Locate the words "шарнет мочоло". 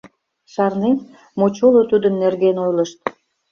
0.53-1.81